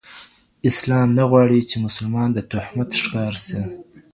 [0.69, 3.61] اسلام نه غواړي، چي مسلمان د تهمت ښکار سي؛